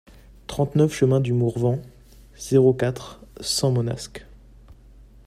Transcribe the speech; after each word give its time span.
trente-neuf 0.47 0.91
chemin 0.95 1.19
du 1.19 1.31
Mourvenc, 1.31 1.77
zéro 2.35 2.73
quatre, 2.73 3.21
cent 3.39 3.69
Manosque 3.71 4.25